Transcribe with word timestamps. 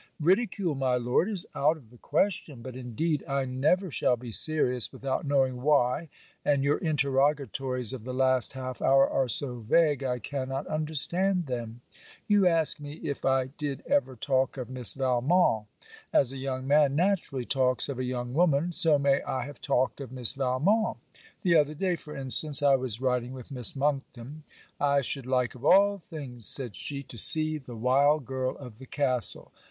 'Ridicule, 0.19 0.73
my 0.73 0.95
Lord, 0.95 1.29
is 1.29 1.45
out 1.53 1.77
of 1.77 1.91
the 1.91 1.97
question; 1.99 2.63
but 2.63 2.75
indeed 2.75 3.23
I 3.27 3.45
never 3.45 3.91
shall 3.91 4.17
be 4.17 4.31
serious 4.31 4.91
without 4.91 5.27
knowing 5.27 5.61
why, 5.61 6.09
and 6.43 6.63
your 6.63 6.79
interrogatories 6.79 7.93
of 7.93 8.03
the 8.03 8.11
last 8.11 8.53
half 8.53 8.81
hour 8.81 9.07
are 9.07 9.27
so 9.27 9.59
vague, 9.59 10.03
I 10.03 10.17
cannot 10.17 10.65
understand 10.65 11.45
them. 11.45 11.81
You 12.27 12.47
ask 12.47 12.79
me 12.79 12.93
if 12.93 13.23
I 13.25 13.45
did 13.59 13.83
ever 13.85 14.15
talk 14.15 14.57
of 14.57 14.71
Miss 14.71 14.93
Valmont? 14.93 15.67
As 16.11 16.31
a 16.31 16.37
young 16.37 16.65
man 16.67 16.95
naturally 16.95 17.45
talks 17.45 17.87
of 17.87 17.99
a 17.99 18.03
young 18.03 18.33
woman, 18.33 18.71
so 18.71 18.97
may 18.97 19.21
I 19.21 19.43
have 19.45 19.61
talked 19.61 20.01
of 20.01 20.11
Miss 20.11 20.33
Valmont. 20.33 20.97
The 21.43 21.55
other 21.57 21.75
day, 21.75 21.95
for 21.95 22.15
instance, 22.17 22.63
I 22.63 22.73
was 22.75 23.01
riding 23.01 23.33
with 23.33 23.51
Miss 23.51 23.75
Monckton 23.75 24.45
'I 24.79 25.01
should 25.01 25.27
like 25.27 25.53
of 25.53 25.63
all 25.63 25.99
things,' 25.99 26.47
said 26.47 26.75
she, 26.75 27.03
'_to 27.03 27.19
see 27.19 27.59
the 27.59 27.75
wild 27.75 28.25
girl 28.25 28.57
of 28.57 28.79
the 28.79 28.87
castle. 28.87 29.51